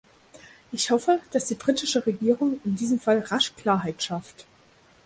Ich 0.71 0.89
hoffe, 0.89 1.19
dass 1.29 1.45
die 1.45 1.53
britische 1.53 2.07
Regierung 2.07 2.59
in 2.65 2.75
diesem 2.75 2.99
Fall 2.99 3.19
rasch 3.19 3.53
Klarheit 3.55 4.01
schafft. 4.01 4.47